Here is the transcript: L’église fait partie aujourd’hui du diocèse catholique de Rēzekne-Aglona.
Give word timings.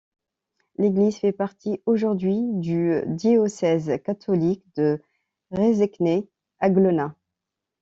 L’église 0.79 1.17
fait 1.17 1.31
partie 1.31 1.79
aujourd’hui 1.85 2.39
du 2.53 3.03
diocèse 3.05 3.99
catholique 4.03 4.65
de 4.75 4.99
Rēzekne-Aglona. 5.51 7.13